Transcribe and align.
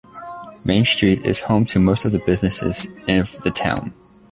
Main 0.65 0.83
Street 0.83 1.23
is 1.27 1.41
home 1.41 1.63
to 1.65 1.79
most 1.79 2.05
of 2.05 2.11
the 2.11 2.17
businesses 2.17 2.87
of 3.07 3.39
the 3.43 3.51
town. 3.51 3.93